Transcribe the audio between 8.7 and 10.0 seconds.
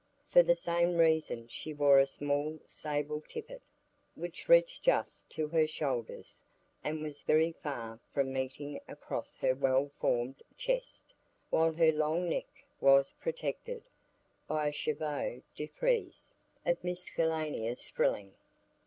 across her well